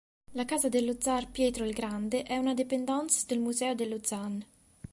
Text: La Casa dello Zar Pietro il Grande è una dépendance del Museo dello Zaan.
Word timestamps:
La 0.31 0.45
Casa 0.45 0.67
dello 0.67 0.95
Zar 0.99 1.29
Pietro 1.29 1.63
il 1.63 1.75
Grande 1.75 2.23
è 2.23 2.35
una 2.35 2.55
dépendance 2.55 3.25
del 3.27 3.37
Museo 3.39 3.75
dello 3.75 3.99
Zaan. 4.01 4.43